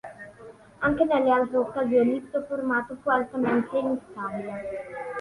Anche 0.79 1.03
nelle 1.03 1.29
altre 1.29 1.57
occasioni, 1.57 2.15
il 2.15 2.27
suo 2.31 2.43
formato 2.47 2.97
fu 3.03 3.09
altamente 3.09 3.77
instabile. 3.77 4.53